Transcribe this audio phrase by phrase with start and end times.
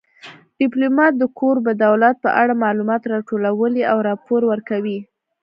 [0.59, 4.99] ډیپلومات د کوربه دولت په اړه معلومات راټولوي او راپور ورکوي